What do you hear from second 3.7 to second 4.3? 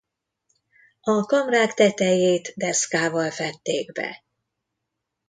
be.